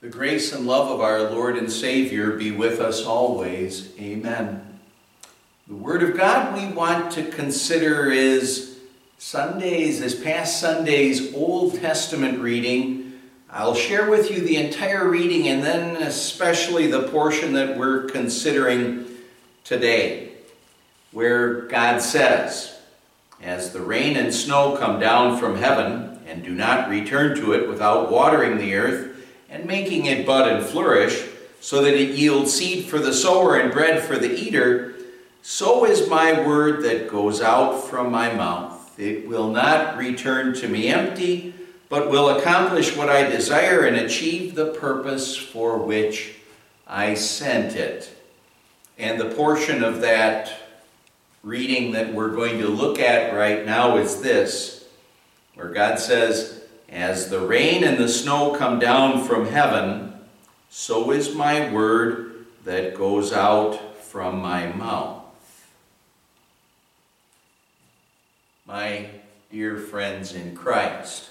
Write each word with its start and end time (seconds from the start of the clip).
The 0.00 0.08
grace 0.08 0.52
and 0.52 0.64
love 0.64 0.92
of 0.92 1.00
our 1.00 1.28
Lord 1.28 1.56
and 1.56 1.72
Savior 1.72 2.30
be 2.30 2.52
with 2.52 2.78
us 2.78 3.04
always. 3.04 3.92
Amen. 3.98 4.78
The 5.66 5.74
Word 5.74 6.04
of 6.04 6.16
God 6.16 6.56
we 6.56 6.72
want 6.72 7.10
to 7.14 7.24
consider 7.24 8.08
is 8.08 8.78
Sunday's, 9.18 9.98
this 9.98 10.14
past 10.14 10.60
Sunday's 10.60 11.34
Old 11.34 11.80
Testament 11.80 12.38
reading. 12.38 13.18
I'll 13.50 13.74
share 13.74 14.08
with 14.08 14.30
you 14.30 14.40
the 14.40 14.54
entire 14.54 15.08
reading 15.08 15.48
and 15.48 15.64
then 15.64 16.00
especially 16.00 16.86
the 16.86 17.08
portion 17.08 17.54
that 17.54 17.76
we're 17.76 18.04
considering 18.04 19.04
today, 19.64 20.30
where 21.10 21.62
God 21.62 22.00
says, 22.00 22.78
As 23.42 23.72
the 23.72 23.82
rain 23.82 24.16
and 24.16 24.32
snow 24.32 24.76
come 24.76 25.00
down 25.00 25.40
from 25.40 25.56
heaven 25.56 26.20
and 26.24 26.44
do 26.44 26.54
not 26.54 26.88
return 26.88 27.34
to 27.38 27.52
it 27.52 27.68
without 27.68 28.12
watering 28.12 28.58
the 28.58 28.76
earth, 28.76 29.16
and 29.48 29.64
making 29.66 30.06
it 30.06 30.26
bud 30.26 30.48
and 30.48 30.64
flourish, 30.64 31.26
so 31.60 31.82
that 31.82 31.94
it 31.94 32.16
yields 32.16 32.54
seed 32.54 32.84
for 32.84 32.98
the 32.98 33.12
sower 33.12 33.56
and 33.56 33.72
bread 33.72 34.02
for 34.02 34.16
the 34.16 34.30
eater, 34.30 34.94
so 35.42 35.84
is 35.84 36.08
my 36.08 36.46
word 36.46 36.82
that 36.84 37.08
goes 37.08 37.40
out 37.40 37.80
from 37.88 38.12
my 38.12 38.32
mouth. 38.32 38.98
It 38.98 39.26
will 39.26 39.50
not 39.50 39.96
return 39.96 40.52
to 40.54 40.68
me 40.68 40.88
empty, 40.88 41.54
but 41.88 42.10
will 42.10 42.38
accomplish 42.38 42.96
what 42.96 43.08
I 43.08 43.30
desire 43.30 43.86
and 43.86 43.96
achieve 43.96 44.54
the 44.54 44.72
purpose 44.74 45.36
for 45.36 45.78
which 45.78 46.34
I 46.86 47.14
sent 47.14 47.74
it. 47.76 48.14
And 48.98 49.18
the 49.18 49.30
portion 49.34 49.82
of 49.82 50.02
that 50.02 50.52
reading 51.42 51.92
that 51.92 52.12
we're 52.12 52.34
going 52.34 52.58
to 52.58 52.68
look 52.68 52.98
at 52.98 53.34
right 53.34 53.64
now 53.64 53.96
is 53.96 54.20
this, 54.20 54.86
where 55.54 55.70
God 55.70 55.98
says, 55.98 56.57
as 56.88 57.28
the 57.28 57.40
rain 57.40 57.84
and 57.84 57.98
the 57.98 58.08
snow 58.08 58.56
come 58.56 58.78
down 58.78 59.22
from 59.24 59.46
heaven, 59.46 60.14
so 60.70 61.10
is 61.10 61.34
my 61.34 61.70
word 61.72 62.46
that 62.64 62.94
goes 62.94 63.32
out 63.32 63.98
from 64.04 64.40
my 64.40 64.72
mouth. 64.72 65.24
My 68.66 69.08
dear 69.50 69.78
friends 69.78 70.34
in 70.34 70.54
Christ, 70.54 71.30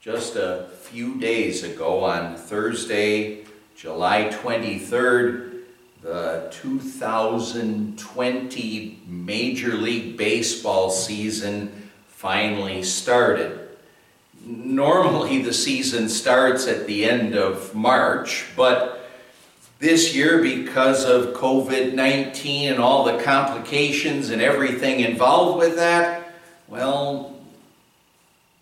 just 0.00 0.34
a 0.36 0.70
few 0.82 1.18
days 1.18 1.62
ago 1.62 2.04
on 2.04 2.36
Thursday, 2.36 3.44
July 3.74 4.30
23rd, 4.32 5.52
the 6.02 6.48
2020 6.52 9.02
Major 9.06 9.74
League 9.74 10.16
Baseball 10.16 10.88
season 10.90 11.90
finally 12.06 12.82
started 12.82 13.65
normally 14.44 15.42
the 15.42 15.52
season 15.52 16.08
starts 16.08 16.66
at 16.66 16.86
the 16.86 17.04
end 17.04 17.34
of 17.34 17.74
March, 17.74 18.46
but 18.56 18.96
this 19.78 20.14
year, 20.14 20.40
because 20.40 21.04
of 21.04 21.34
COVID 21.34 21.94
19 21.94 22.72
and 22.72 22.80
all 22.80 23.04
the 23.04 23.22
complications 23.22 24.30
and 24.30 24.40
everything 24.40 25.00
involved 25.00 25.58
with 25.58 25.76
that, 25.76 26.32
well, 26.66 27.34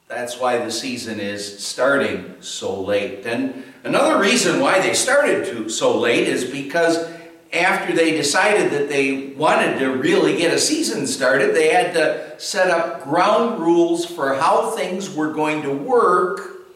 that's 0.08 0.38
why 0.38 0.58
the 0.58 0.72
season 0.72 1.20
is 1.20 1.64
starting 1.64 2.34
so 2.40 2.80
late. 2.80 3.24
And 3.26 3.64
another 3.84 4.18
reason 4.20 4.60
why 4.60 4.80
they 4.80 4.92
started 4.92 5.46
to, 5.46 5.68
so 5.68 5.98
late 5.98 6.28
is 6.28 6.44
because 6.44 7.08
after 7.54 7.92
they 7.94 8.12
decided 8.12 8.72
that 8.72 8.88
they 8.88 9.28
wanted 9.28 9.78
to 9.78 9.88
really 9.96 10.36
get 10.36 10.52
a 10.52 10.58
season 10.58 11.06
started, 11.06 11.54
they 11.54 11.70
had 11.70 11.94
to 11.94 12.38
set 12.38 12.70
up 12.70 13.04
ground 13.04 13.60
rules 13.60 14.04
for 14.04 14.34
how 14.34 14.70
things 14.70 15.14
were 15.14 15.32
going 15.32 15.62
to 15.62 15.72
work 15.72 16.66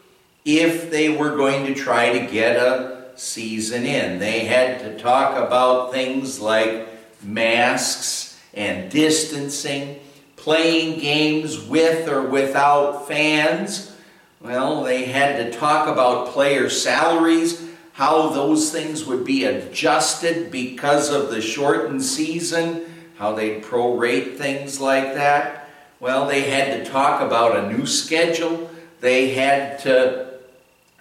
if 0.45 0.89
they 0.89 1.09
were 1.09 1.35
going 1.35 1.65
to 1.65 1.75
try 1.75 2.17
to 2.17 2.31
get 2.31 2.55
a 2.55 3.11
season 3.15 3.85
in. 3.85 4.19
They 4.19 4.45
had 4.45 4.79
to 4.79 4.97
talk 4.97 5.35
about 5.35 5.91
things 5.91 6.39
like 6.39 6.87
masks 7.21 8.39
and 8.53 8.89
distancing, 8.89 9.99
playing 10.35 10.99
games 10.99 11.59
with 11.59 12.07
or 12.07 12.21
without 12.23 13.07
fans. 13.07 13.95
Well, 14.41 14.83
they 14.83 15.05
had 15.05 15.37
to 15.37 15.57
talk 15.57 15.87
about 15.87 16.29
player 16.29 16.69
salaries 16.69 17.68
how 17.99 18.29
those 18.29 18.71
things 18.71 19.03
would 19.03 19.25
be 19.25 19.43
adjusted 19.43 20.49
because 20.49 21.09
of 21.09 21.29
the 21.29 21.41
shortened 21.41 22.01
season, 22.01 22.85
how 23.17 23.35
they'd 23.35 23.61
prorate 23.61 24.37
things 24.37 24.79
like 24.79 25.15
that. 25.15 25.69
Well, 25.99 26.25
they 26.25 26.43
had 26.43 26.85
to 26.85 26.89
talk 26.89 27.19
about 27.19 27.57
a 27.57 27.67
new 27.69 27.85
schedule. 27.85 28.71
They 29.01 29.33
had 29.33 29.79
to 29.79 30.39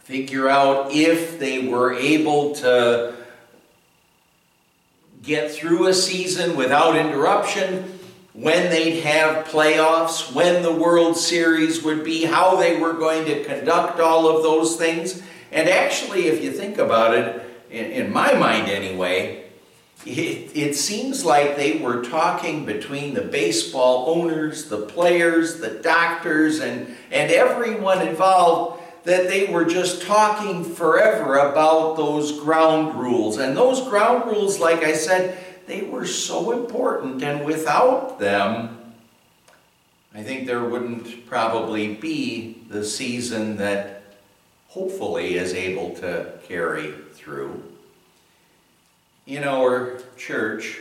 figure 0.02 0.48
out 0.48 0.90
if 0.90 1.38
they 1.38 1.68
were 1.68 1.92
able 1.92 2.56
to 2.56 3.14
get 5.22 5.52
through 5.52 5.86
a 5.86 5.94
season 5.94 6.56
without 6.56 6.96
interruption, 6.96 7.96
when 8.32 8.70
they'd 8.70 9.02
have 9.02 9.46
playoffs, 9.46 10.34
when 10.34 10.64
the 10.64 10.74
World 10.74 11.16
Series 11.16 11.80
would 11.84 12.02
be, 12.02 12.24
how 12.24 12.56
they 12.56 12.76
were 12.76 12.94
going 12.94 13.24
to 13.26 13.44
conduct 13.44 14.00
all 14.00 14.26
of 14.28 14.42
those 14.42 14.74
things. 14.74 15.22
And 15.52 15.68
actually, 15.68 16.26
if 16.26 16.42
you 16.42 16.52
think 16.52 16.78
about 16.78 17.14
it, 17.14 17.42
in, 17.70 17.86
in 17.86 18.12
my 18.12 18.34
mind 18.34 18.68
anyway, 18.68 19.44
it, 20.06 20.56
it, 20.56 20.74
seems 20.74 21.24
like 21.24 21.56
they 21.56 21.78
were 21.78 22.02
talking 22.02 22.64
between 22.64 23.14
the 23.14 23.22
baseball 23.22 24.08
owners, 24.08 24.68
the 24.68 24.86
players, 24.86 25.60
the 25.60 25.70
doctors, 25.70 26.60
and, 26.60 26.86
and 27.10 27.30
everyone 27.32 28.06
involved 28.06 28.82
that 29.04 29.28
they 29.28 29.46
were 29.46 29.64
just 29.64 30.02
talking 30.02 30.64
forever 30.64 31.38
about 31.38 31.96
those 31.96 32.40
ground 32.40 32.94
rules. 32.94 33.38
And 33.38 33.56
those 33.56 33.86
ground 33.88 34.26
rules, 34.26 34.60
like 34.60 34.82
I 34.82 34.92
said, 34.92 35.38
they 35.66 35.82
were 35.82 36.06
so 36.06 36.52
important, 36.52 37.22
and 37.22 37.44
without 37.44 38.18
them, 38.18 38.78
I 40.14 40.22
think 40.22 40.46
there 40.46 40.64
wouldn't 40.64 41.26
probably 41.26 41.94
be 41.94 42.62
the 42.68 42.84
season 42.84 43.56
that 43.58 43.97
hopefully 44.78 45.34
is 45.34 45.54
able 45.54 45.90
to 45.90 46.32
carry 46.46 46.92
through. 47.12 47.60
In 49.26 49.42
our 49.42 49.98
church, 50.16 50.78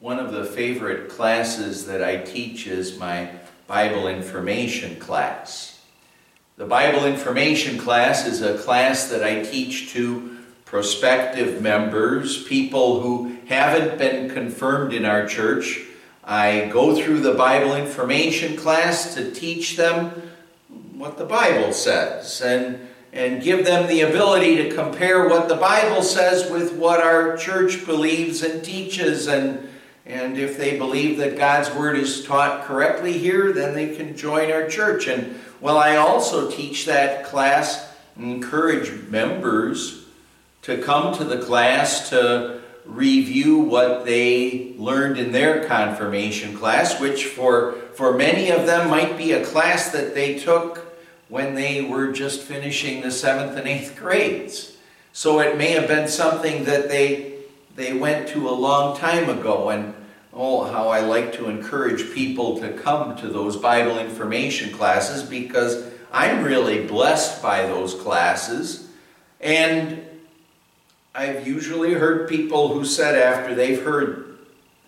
one 0.00 0.18
of 0.18 0.32
the 0.32 0.44
favorite 0.44 1.08
classes 1.08 1.86
that 1.86 2.02
I 2.02 2.16
teach 2.16 2.66
is 2.66 2.98
my 2.98 3.30
Bible 3.68 4.08
information 4.08 4.98
class. 4.98 5.80
The 6.56 6.66
Bible 6.66 7.04
information 7.04 7.78
class 7.78 8.26
is 8.26 8.42
a 8.42 8.58
class 8.58 9.08
that 9.10 9.22
I 9.22 9.44
teach 9.44 9.92
to 9.92 10.36
prospective 10.64 11.62
members, 11.62 12.42
people 12.42 13.00
who 13.00 13.36
haven't 13.46 13.96
been 13.96 14.28
confirmed 14.28 14.92
in 14.92 15.04
our 15.04 15.28
church. 15.28 15.82
I 16.24 16.68
go 16.72 17.00
through 17.00 17.20
the 17.20 17.34
Bible 17.34 17.76
information 17.76 18.56
class 18.56 19.14
to 19.14 19.30
teach 19.30 19.76
them 19.76 20.30
what 20.94 21.16
the 21.16 21.24
Bible 21.24 21.72
says. 21.72 22.40
And 22.40 22.89
and 23.12 23.42
give 23.42 23.64
them 23.64 23.88
the 23.88 24.02
ability 24.02 24.56
to 24.56 24.74
compare 24.74 25.28
what 25.28 25.48
the 25.48 25.56
Bible 25.56 26.02
says 26.02 26.50
with 26.50 26.74
what 26.74 27.00
our 27.00 27.36
church 27.36 27.84
believes 27.84 28.42
and 28.42 28.64
teaches. 28.64 29.26
And, 29.26 29.68
and 30.06 30.38
if 30.38 30.56
they 30.56 30.78
believe 30.78 31.18
that 31.18 31.36
God's 31.36 31.74
Word 31.74 31.96
is 31.96 32.24
taught 32.24 32.64
correctly 32.64 33.18
here, 33.18 33.52
then 33.52 33.74
they 33.74 33.96
can 33.96 34.16
join 34.16 34.52
our 34.52 34.68
church. 34.68 35.08
And 35.08 35.40
well, 35.60 35.76
I 35.76 35.96
also 35.96 36.50
teach 36.50 36.86
that 36.86 37.24
class 37.24 37.88
encourage 38.16 39.08
members 39.08 40.04
to 40.62 40.78
come 40.78 41.16
to 41.16 41.24
the 41.24 41.38
class 41.38 42.10
to 42.10 42.60
review 42.84 43.58
what 43.58 44.04
they 44.04 44.74
learned 44.76 45.18
in 45.18 45.32
their 45.32 45.64
confirmation 45.66 46.56
class, 46.56 47.00
which 47.00 47.26
for, 47.26 47.72
for 47.94 48.16
many 48.16 48.50
of 48.50 48.66
them 48.66 48.90
might 48.90 49.16
be 49.16 49.32
a 49.32 49.44
class 49.44 49.90
that 49.92 50.14
they 50.14 50.38
took 50.38 50.89
when 51.30 51.54
they 51.54 51.80
were 51.80 52.12
just 52.12 52.42
finishing 52.42 53.00
the 53.00 53.10
seventh 53.10 53.56
and 53.56 53.66
eighth 53.66 53.96
grades. 53.96 54.76
So 55.12 55.40
it 55.40 55.56
may 55.56 55.70
have 55.70 55.86
been 55.86 56.08
something 56.08 56.64
that 56.64 56.88
they, 56.88 57.34
they 57.76 57.92
went 57.94 58.28
to 58.30 58.48
a 58.48 58.50
long 58.50 58.96
time 58.98 59.30
ago. 59.30 59.70
And 59.70 59.94
oh, 60.34 60.64
how 60.64 60.88
I 60.88 61.00
like 61.00 61.32
to 61.34 61.48
encourage 61.48 62.12
people 62.12 62.58
to 62.60 62.72
come 62.72 63.16
to 63.16 63.28
those 63.28 63.56
Bible 63.56 63.98
information 63.98 64.72
classes 64.76 65.22
because 65.22 65.88
I'm 66.12 66.42
really 66.42 66.84
blessed 66.86 67.40
by 67.40 67.62
those 67.62 67.94
classes. 67.94 68.88
And 69.40 70.04
I've 71.14 71.46
usually 71.46 71.94
heard 71.94 72.28
people 72.28 72.74
who 72.74 72.84
said 72.84 73.16
after 73.16 73.54
they've 73.54 73.82
heard, 73.82 74.38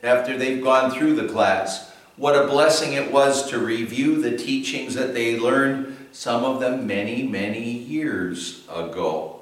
after 0.03 0.37
they've 0.37 0.63
gone 0.63 0.91
through 0.91 1.15
the 1.15 1.29
class, 1.29 1.93
what 2.17 2.35
a 2.35 2.49
blessing 2.49 2.95
it 2.95 3.13
was 3.13 3.49
to 3.51 3.59
review 3.59 4.21
the 4.21 4.37
teachings 4.37 4.95
that 4.95 5.15
they 5.15 5.39
learned 5.39 5.97
some 6.13 6.45
of 6.45 6.61
them 6.61 6.87
many, 6.87 7.23
many 7.23 7.71
years 7.71 8.65
ago. 8.69 9.41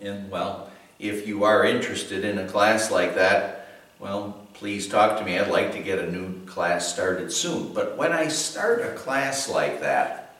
And 0.00 0.30
well, 0.30 0.70
if 0.98 1.26
you 1.26 1.44
are 1.44 1.64
interested 1.64 2.24
in 2.24 2.38
a 2.38 2.48
class 2.48 2.90
like 2.90 3.14
that, 3.14 3.68
well, 3.98 4.46
please 4.54 4.88
talk 4.88 5.18
to 5.18 5.24
me. 5.24 5.38
I'd 5.38 5.50
like 5.50 5.72
to 5.72 5.82
get 5.82 5.98
a 5.98 6.10
new 6.10 6.44
class 6.46 6.92
started 6.92 7.32
soon. 7.32 7.72
But 7.72 7.96
when 7.96 8.12
I 8.12 8.28
start 8.28 8.82
a 8.82 8.94
class 8.94 9.48
like 9.48 9.80
that, 9.80 10.36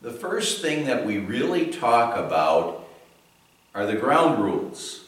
the 0.00 0.10
first 0.10 0.60
thing 0.60 0.86
that 0.86 1.06
we 1.06 1.18
really 1.18 1.66
talk 1.66 2.16
about 2.16 2.86
are 3.74 3.86
the 3.86 3.96
ground 3.96 4.42
rules. 4.42 5.03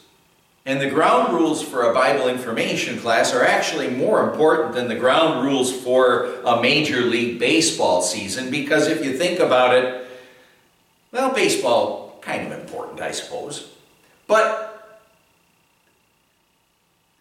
And 0.67 0.81
the 0.81 0.89
ground 0.89 1.33
rules 1.33 1.63
for 1.63 1.89
a 1.89 1.93
Bible 1.93 2.27
information 2.27 2.99
class 2.99 3.33
are 3.33 3.45
actually 3.45 3.89
more 3.89 4.29
important 4.29 4.73
than 4.73 4.89
the 4.89 4.95
ground 4.95 5.45
rules 5.45 5.71
for 5.71 6.25
a 6.43 6.61
Major 6.61 7.03
League 7.03 7.39
Baseball 7.39 8.01
season 8.01 8.51
because 8.51 8.87
if 8.87 9.03
you 9.03 9.17
think 9.17 9.39
about 9.39 9.73
it, 9.73 10.05
well, 11.13 11.33
baseball, 11.33 12.19
kind 12.21 12.51
of 12.51 12.59
important, 12.59 12.99
I 12.99 13.11
suppose. 13.11 13.71
But 14.27 15.07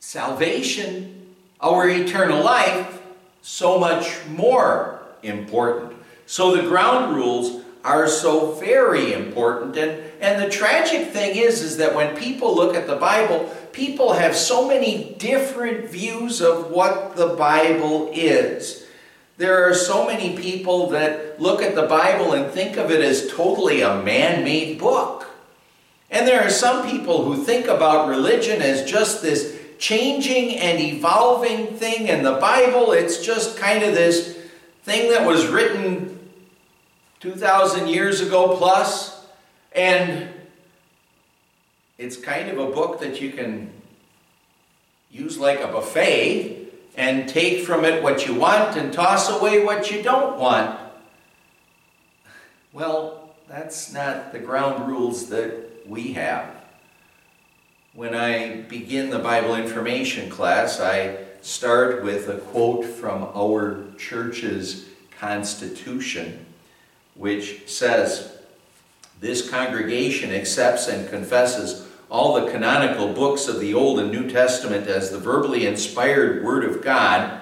salvation, 0.00 1.37
our 1.60 1.88
eternal 1.88 2.42
life, 2.42 3.00
so 3.42 3.78
much 3.78 4.26
more 4.26 5.02
important. 5.22 5.92
So 6.26 6.56
the 6.56 6.69
ground 6.69 7.14
rules 7.14 7.62
are 7.86 8.08
so 8.08 8.50
very 8.52 9.12
important. 9.12 9.76
And, 9.76 10.02
and 10.20 10.42
the 10.42 10.50
tragic 10.50 11.10
thing 11.12 11.36
is, 11.36 11.62
is 11.62 11.76
that 11.76 11.94
when 11.94 12.16
people 12.16 12.54
look 12.54 12.74
at 12.74 12.88
the 12.88 12.96
Bible, 12.96 13.48
people 13.72 14.14
have 14.14 14.34
so 14.34 14.66
many 14.66 15.14
different 15.18 15.88
views 15.88 16.40
of 16.40 16.70
what 16.72 17.14
the 17.14 17.28
Bible 17.28 18.10
is. 18.12 18.84
There 19.36 19.68
are 19.68 19.74
so 19.74 20.04
many 20.04 20.36
people 20.36 20.90
that 20.90 21.40
look 21.40 21.62
at 21.62 21.76
the 21.76 21.86
Bible 21.86 22.32
and 22.32 22.50
think 22.52 22.76
of 22.76 22.90
it 22.90 23.00
as 23.00 23.30
totally 23.30 23.82
a 23.82 24.02
man 24.02 24.42
made 24.42 24.80
book. 24.80 25.28
And 26.10 26.26
there 26.26 26.42
are 26.42 26.50
some 26.50 26.90
people 26.90 27.24
who 27.24 27.44
think 27.44 27.66
about 27.66 28.08
religion 28.08 28.62
as 28.62 28.90
just 28.90 29.22
this 29.22 29.56
changing 29.78 30.56
and 30.56 30.80
evolving 30.80 31.68
thing, 31.76 32.08
and 32.08 32.24
the 32.26 32.38
Bible, 32.38 32.92
it's 32.92 33.24
just 33.24 33.58
kind 33.58 33.84
of 33.84 33.94
this 33.94 34.36
thing 34.82 35.10
that 35.10 35.26
was 35.26 35.46
written 35.46 36.15
2,000 37.26 37.88
years 37.88 38.20
ago 38.20 38.56
plus, 38.56 39.26
and 39.73 40.28
it's 41.99 42.17
kind 42.17 42.49
of 42.49 42.58
a 42.58 42.70
book 42.70 43.00
that 43.00 43.20
you 43.20 43.32
can 43.32 43.69
use 45.11 45.37
like 45.37 45.58
a 45.58 45.67
buffet 45.67 46.69
and 46.96 47.28
take 47.28 47.64
from 47.64 47.84
it 47.84 48.00
what 48.00 48.28
you 48.28 48.34
want 48.37 48.76
and 48.76 48.93
toss 48.93 49.28
away 49.28 49.64
what 49.64 49.90
you 49.90 50.05
don't 50.05 50.38
want. 50.38 50.78
Well, 52.73 53.34
that's 53.49 53.93
not 53.93 54.31
the 54.31 54.38
ground 54.38 54.87
rules 54.87 55.28
that 55.31 55.84
we 55.84 56.12
have. 56.12 56.49
When 57.93 58.14
I 58.14 58.61
begin 58.61 59.11
the 59.11 59.19
Bible 59.19 59.56
information 59.56 60.31
class, 60.31 60.78
I 60.78 61.25
start 61.43 62.05
with 62.05 62.28
a 62.28 62.38
quote 62.38 62.84
from 62.84 63.25
our 63.34 63.82
church's 63.99 64.87
constitution 65.19 66.46
which 67.16 67.68
says, 67.68 68.38
This 69.20 69.48
congregation 69.48 70.32
accepts 70.32 70.88
and 70.88 71.08
confesses 71.08 71.86
all 72.08 72.34
the 72.34 72.50
canonical 72.50 73.12
books 73.12 73.48
of 73.48 73.60
the 73.60 73.74
Old 73.74 73.98
and 73.98 74.12
New 74.12 74.30
Testament 74.30 74.86
as 74.86 75.10
the 75.10 75.18
verbally 75.18 75.66
inspired 75.66 76.44
Word 76.44 76.64
of 76.64 76.82
God 76.82 77.40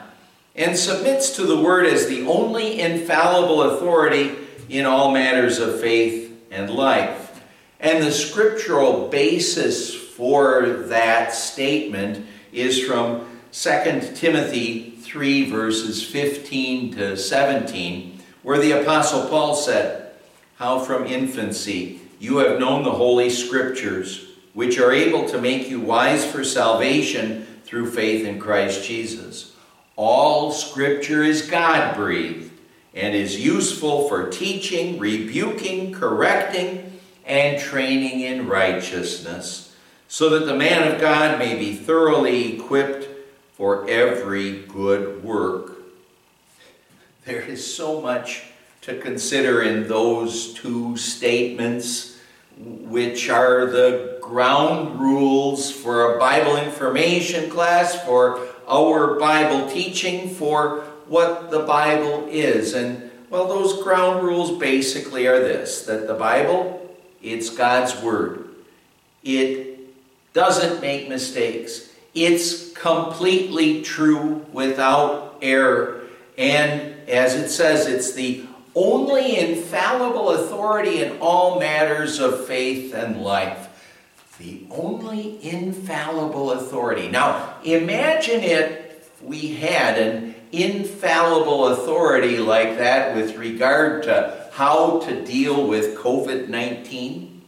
and 0.56 0.76
submits 0.76 1.36
to 1.36 1.44
the 1.44 1.60
Word 1.60 1.86
as 1.86 2.06
the 2.06 2.26
only 2.26 2.80
infallible 2.80 3.62
authority 3.62 4.36
in 4.68 4.86
all 4.86 5.10
matters 5.12 5.58
of 5.58 5.80
faith 5.80 6.32
and 6.50 6.70
life. 6.70 7.42
And 7.80 8.02
the 8.02 8.12
scriptural 8.12 9.08
basis 9.08 9.94
for 9.94 10.84
that 10.88 11.34
statement 11.34 12.26
is 12.52 12.82
from 12.82 13.26
2 13.52 14.12
Timothy 14.14 14.90
3, 14.90 15.50
verses 15.50 16.02
15 16.02 16.94
to 16.94 17.16
17 17.16 18.13
where 18.44 18.60
the 18.60 18.82
Apostle 18.82 19.26
Paul 19.28 19.56
said, 19.56 20.12
How 20.56 20.78
from 20.78 21.06
infancy 21.06 22.00
you 22.20 22.36
have 22.36 22.60
known 22.60 22.84
the 22.84 22.92
Holy 22.92 23.30
Scriptures, 23.30 24.28
which 24.52 24.78
are 24.78 24.92
able 24.92 25.26
to 25.28 25.40
make 25.40 25.68
you 25.68 25.80
wise 25.80 26.24
for 26.24 26.44
salvation 26.44 27.46
through 27.64 27.90
faith 27.90 28.24
in 28.24 28.38
Christ 28.38 28.86
Jesus. 28.86 29.56
All 29.96 30.52
Scripture 30.52 31.24
is 31.24 31.50
God 31.50 31.96
breathed 31.96 32.52
and 32.94 33.14
is 33.14 33.44
useful 33.44 34.08
for 34.08 34.30
teaching, 34.30 34.98
rebuking, 34.98 35.92
correcting, 35.92 37.00
and 37.24 37.58
training 37.58 38.20
in 38.20 38.46
righteousness, 38.46 39.74
so 40.06 40.28
that 40.28 40.44
the 40.44 40.54
man 40.54 40.92
of 40.92 41.00
God 41.00 41.38
may 41.38 41.56
be 41.56 41.74
thoroughly 41.74 42.56
equipped 42.56 43.08
for 43.54 43.88
every 43.88 44.62
good 44.62 45.24
work. 45.24 45.83
There 47.24 47.40
is 47.40 47.74
so 47.74 48.02
much 48.02 48.42
to 48.82 48.98
consider 48.98 49.62
in 49.62 49.88
those 49.88 50.52
two 50.52 50.98
statements, 50.98 52.18
which 52.58 53.30
are 53.30 53.64
the 53.64 54.18
ground 54.20 55.00
rules 55.00 55.70
for 55.70 56.14
a 56.14 56.18
Bible 56.18 56.58
information 56.58 57.48
class, 57.48 57.98
for 58.04 58.46
our 58.68 59.18
Bible 59.18 59.70
teaching, 59.70 60.28
for 60.28 60.80
what 61.08 61.50
the 61.50 61.60
Bible 61.60 62.28
is. 62.30 62.74
And 62.74 63.10
well, 63.30 63.48
those 63.48 63.82
ground 63.82 64.22
rules 64.22 64.58
basically 64.58 65.26
are 65.26 65.38
this 65.38 65.86
that 65.86 66.06
the 66.06 66.14
Bible, 66.14 66.94
it's 67.22 67.48
God's 67.48 67.98
Word. 68.02 68.50
It 69.22 69.78
doesn't 70.34 70.82
make 70.82 71.08
mistakes. 71.08 71.88
It's 72.14 72.70
completely 72.72 73.80
true 73.80 74.44
without 74.52 75.38
error. 75.40 76.02
And 76.36 76.93
as 77.08 77.34
it 77.34 77.48
says, 77.48 77.86
it's 77.86 78.12
the 78.12 78.46
only 78.74 79.38
infallible 79.38 80.30
authority 80.30 81.02
in 81.02 81.18
all 81.20 81.60
matters 81.60 82.18
of 82.18 82.46
faith 82.46 82.94
and 82.94 83.22
life. 83.22 83.70
The 84.38 84.66
only 84.70 85.38
infallible 85.44 86.52
authority. 86.52 87.08
Now, 87.08 87.54
imagine 87.62 88.42
it 88.42 88.84
we 89.24 89.54
had 89.54 89.98
an 89.98 90.34
infallible 90.52 91.68
authority 91.68 92.38
like 92.38 92.78
that 92.78 93.16
with 93.16 93.36
regard 93.36 94.02
to 94.04 94.48
how 94.52 95.00
to 95.00 95.24
deal 95.24 95.66
with 95.66 95.96
COVID 95.96 96.48
19. 96.48 97.42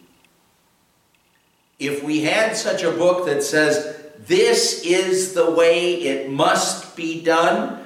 If 1.78 2.02
we 2.02 2.22
had 2.22 2.56
such 2.56 2.82
a 2.82 2.90
book 2.90 3.26
that 3.26 3.42
says, 3.42 4.02
this 4.18 4.82
is 4.84 5.34
the 5.34 5.50
way 5.50 6.02
it 6.02 6.30
must 6.30 6.96
be 6.96 7.22
done, 7.22 7.85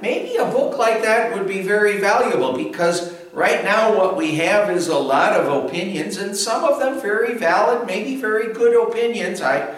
maybe 0.00 0.36
a 0.36 0.44
book 0.44 0.78
like 0.78 1.02
that 1.02 1.32
would 1.34 1.46
be 1.46 1.62
very 1.62 1.98
valuable 2.00 2.56
because 2.56 3.14
right 3.32 3.64
now 3.64 3.96
what 3.96 4.16
we 4.16 4.36
have 4.36 4.70
is 4.70 4.88
a 4.88 4.98
lot 4.98 5.38
of 5.38 5.64
opinions 5.64 6.16
and 6.16 6.36
some 6.36 6.64
of 6.64 6.80
them 6.80 7.00
very 7.00 7.36
valid, 7.36 7.86
maybe 7.86 8.16
very 8.16 8.52
good 8.52 8.88
opinions. 8.88 9.40
I, 9.40 9.74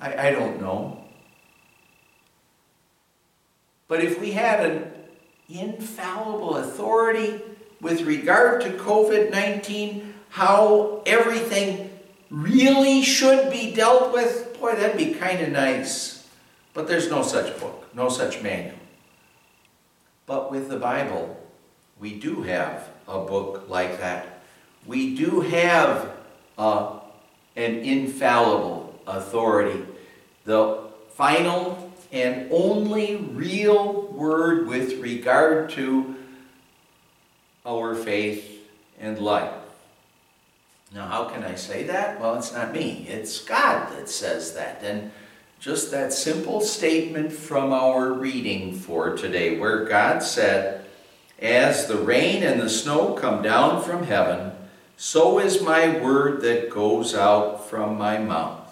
I, 0.00 0.28
I 0.28 0.30
don't 0.30 0.60
know. 0.60 1.04
But 3.88 4.02
if 4.02 4.20
we 4.20 4.32
had 4.32 4.68
an 4.68 4.92
infallible 5.48 6.56
authority 6.56 7.40
with 7.80 8.02
regard 8.02 8.62
to 8.62 8.70
COVID 8.70 9.30
19, 9.30 10.14
how 10.30 11.02
everything 11.06 11.90
really 12.30 13.02
should 13.02 13.50
be 13.50 13.72
dealt 13.72 14.12
with, 14.12 14.56
boy, 14.58 14.74
that'd 14.74 14.96
be 14.96 15.14
kind 15.14 15.40
of 15.40 15.50
nice. 15.50 16.26
But 16.74 16.88
there's 16.88 17.08
no 17.08 17.22
such 17.22 17.58
book, 17.60 17.88
no 17.94 18.08
such 18.08 18.42
manual. 18.42 18.74
But 20.26 20.50
with 20.50 20.68
the 20.68 20.78
Bible, 20.78 21.40
we 21.98 22.18
do 22.18 22.42
have 22.42 22.88
a 23.08 23.20
book 23.20 23.66
like 23.68 24.00
that. 24.00 24.40
We 24.84 25.16
do 25.16 25.40
have 25.40 26.10
uh, 26.58 26.98
an 27.54 27.76
infallible 27.76 29.00
authority. 29.06 29.84
The 30.44 30.88
final 31.10 31.92
and 32.12 32.48
only 32.52 33.16
real 33.16 34.02
word 34.12 34.68
with 34.68 35.00
regard 35.00 35.70
to 35.70 36.16
our 37.64 37.94
faith 37.94 38.68
and 38.98 39.18
life. 39.18 39.52
Now, 40.94 41.06
how 41.06 41.24
can 41.24 41.42
I 41.42 41.56
say 41.56 41.82
that? 41.84 42.20
Well, 42.20 42.36
it's 42.36 42.52
not 42.52 42.72
me, 42.72 43.06
it's 43.08 43.40
God 43.40 43.92
that 43.92 44.08
says 44.08 44.54
that. 44.54 44.82
And 44.82 45.10
just 45.58 45.90
that 45.90 46.12
simple 46.12 46.60
statement 46.60 47.32
from 47.32 47.72
our 47.72 48.12
reading 48.12 48.74
for 48.74 49.16
today, 49.16 49.58
where 49.58 49.84
God 49.84 50.22
said, 50.22 50.84
As 51.40 51.86
the 51.86 51.96
rain 51.96 52.42
and 52.42 52.60
the 52.60 52.68
snow 52.68 53.14
come 53.14 53.42
down 53.42 53.82
from 53.82 54.04
heaven, 54.04 54.52
so 54.96 55.38
is 55.38 55.62
my 55.62 55.98
word 56.00 56.42
that 56.42 56.70
goes 56.70 57.14
out 57.14 57.68
from 57.68 57.98
my 57.98 58.18
mouth. 58.18 58.62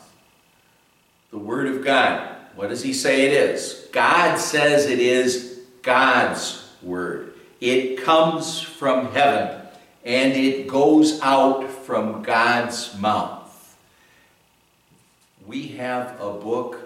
The 1.31 1.39
word 1.39 1.67
of 1.67 1.85
God. 1.85 2.31
What 2.55 2.69
does 2.69 2.83
he 2.83 2.93
say 2.93 3.27
it 3.27 3.33
is? 3.33 3.89
God 3.93 4.37
says 4.37 4.87
it 4.87 5.01
is 5.01 5.61
God's 5.83 6.71
word. 6.83 7.35
It 7.61 8.03
comes 8.03 8.61
from 8.61 9.13
heaven 9.13 9.61
and 10.05 10.35
it 10.35 10.69
goes 10.69 11.21
out 11.21 11.69
from 11.69 12.23
God's 12.23 12.97
mouth 12.99 13.44
we 15.47 15.69
have 15.69 16.21
a 16.21 16.33
book 16.33 16.79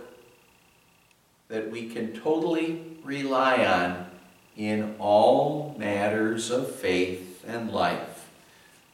that 1.48 1.70
we 1.70 1.88
can 1.88 2.12
totally 2.12 2.82
rely 3.04 3.64
on 3.64 4.06
in 4.56 4.94
all 4.98 5.74
matters 5.78 6.50
of 6.50 6.74
faith 6.74 7.44
and 7.46 7.70
life. 7.70 8.28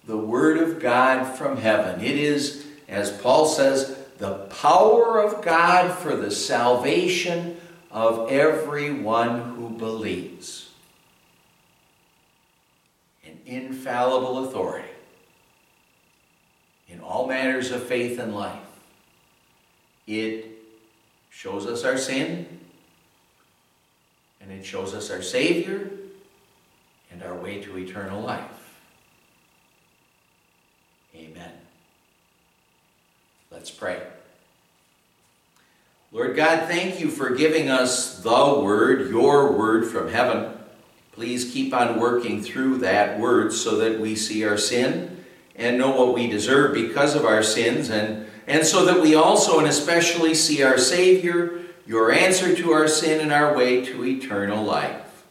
The 0.06 0.16
Word 0.16 0.58
of 0.58 0.80
God 0.80 1.24
from 1.36 1.56
heaven. 1.56 2.00
It 2.00 2.16
is, 2.16 2.66
as 2.88 3.10
Paul 3.10 3.46
says, 3.46 3.96
the 4.18 4.34
power 4.60 5.20
of 5.20 5.42
God 5.42 5.98
for 5.98 6.14
the 6.14 6.30
salvation 6.30 7.56
of 7.90 8.30
everyone 8.30 9.54
who 9.54 9.70
believes. 9.70 10.70
An 13.24 13.38
infallible 13.46 14.46
authority 14.46 14.88
in 16.88 17.00
all 17.00 17.26
matters 17.26 17.72
of 17.72 17.82
faith 17.82 18.18
and 18.18 18.34
life. 18.34 18.63
It 20.06 20.46
shows 21.30 21.66
us 21.66 21.84
our 21.84 21.96
sin, 21.96 22.46
and 24.40 24.52
it 24.52 24.64
shows 24.64 24.94
us 24.94 25.10
our 25.10 25.22
Savior 25.22 25.90
and 27.10 27.22
our 27.22 27.34
way 27.34 27.60
to 27.62 27.78
eternal 27.78 28.20
life. 28.20 28.80
Amen. 31.16 31.52
Let's 33.50 33.70
pray. 33.70 34.02
Lord 36.12 36.36
God, 36.36 36.68
thank 36.68 37.00
you 37.00 37.08
for 37.08 37.30
giving 37.30 37.70
us 37.70 38.20
the 38.20 38.60
Word, 38.62 39.10
your 39.10 39.52
Word 39.52 39.86
from 39.86 40.10
heaven. 40.10 40.52
Please 41.12 41.50
keep 41.50 41.72
on 41.72 41.98
working 41.98 42.42
through 42.42 42.78
that 42.78 43.18
Word 43.18 43.52
so 43.52 43.76
that 43.78 43.98
we 43.98 44.14
see 44.14 44.44
our 44.44 44.58
sin 44.58 45.24
and 45.56 45.78
know 45.78 45.90
what 45.90 46.14
we 46.14 46.26
deserve 46.26 46.74
because 46.74 47.14
of 47.14 47.24
our 47.24 47.42
sins, 47.42 47.88
and, 47.90 48.26
and 48.46 48.66
so 48.66 48.84
that 48.84 49.00
we 49.00 49.14
also 49.14 49.58
and 49.58 49.68
especially 49.68 50.34
see 50.34 50.62
our 50.62 50.78
Savior, 50.78 51.60
your 51.86 52.12
answer 52.12 52.54
to 52.54 52.72
our 52.72 52.88
sin, 52.88 53.20
and 53.20 53.32
our 53.32 53.56
way 53.56 53.84
to 53.84 54.04
eternal 54.04 54.62
life. 54.62 55.24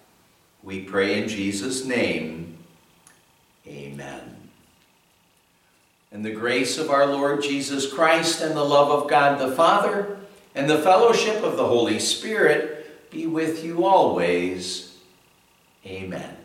We 0.61 0.81
pray 0.81 1.21
in 1.21 1.27
Jesus' 1.27 1.85
name. 1.85 2.57
Amen. 3.67 4.35
And 6.11 6.23
the 6.23 6.31
grace 6.31 6.77
of 6.77 6.89
our 6.89 7.05
Lord 7.05 7.41
Jesus 7.41 7.91
Christ 7.91 8.41
and 8.41 8.55
the 8.55 8.63
love 8.63 8.89
of 8.89 9.09
God 9.09 9.39
the 9.39 9.55
Father 9.55 10.17
and 10.55 10.69
the 10.69 10.77
fellowship 10.77 11.43
of 11.43 11.57
the 11.57 11.67
Holy 11.67 11.99
Spirit 11.99 13.09
be 13.09 13.25
with 13.25 13.63
you 13.63 13.85
always. 13.85 14.95
Amen. 15.85 16.37